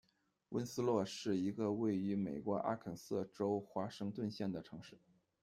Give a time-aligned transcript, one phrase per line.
[0.49, 4.97] 温斯洛是一个位于美国阿肯色州华盛顿县的城市。